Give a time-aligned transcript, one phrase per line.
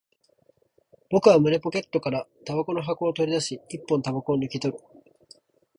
[1.11, 4.83] 僕は胸ポケットから煙草の箱を取り出し、一本煙草を抜き取る